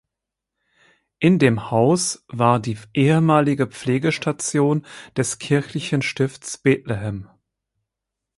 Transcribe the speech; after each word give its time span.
In 1.19 1.37
dem 1.37 1.69
Haus 1.69 2.25
war 2.27 2.59
die 2.59 2.75
ehemalige 2.95 3.67
Pflegestation 3.67 4.83
des 5.15 5.37
kirchlichen 5.37 6.01
Stifts 6.01 6.57
Bethlehem. 6.57 7.29